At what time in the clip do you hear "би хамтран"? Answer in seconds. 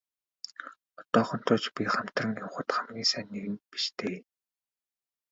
1.75-2.31